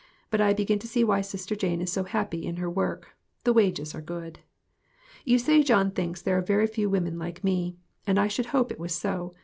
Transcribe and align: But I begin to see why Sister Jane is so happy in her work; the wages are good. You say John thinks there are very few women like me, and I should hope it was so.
But 0.31 0.41
I 0.41 0.53
begin 0.55 0.79
to 0.79 0.87
see 0.87 1.03
why 1.03 1.21
Sister 1.21 1.55
Jane 1.55 1.79
is 1.79 1.91
so 1.91 2.05
happy 2.05 2.43
in 2.43 2.55
her 2.55 2.71
work; 2.71 3.15
the 3.43 3.53
wages 3.53 3.93
are 3.93 4.01
good. 4.01 4.39
You 5.25 5.37
say 5.37 5.61
John 5.61 5.91
thinks 5.91 6.23
there 6.23 6.39
are 6.39 6.41
very 6.41 6.65
few 6.65 6.89
women 6.89 7.19
like 7.19 7.43
me, 7.43 7.77
and 8.07 8.17
I 8.17 8.27
should 8.27 8.47
hope 8.47 8.71
it 8.71 8.79
was 8.79 8.95
so. 8.95 9.35